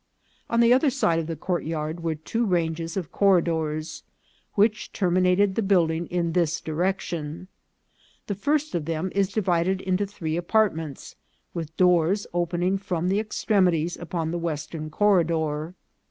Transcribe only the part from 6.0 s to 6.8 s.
in this di